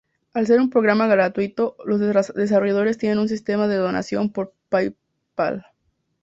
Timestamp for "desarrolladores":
1.99-2.97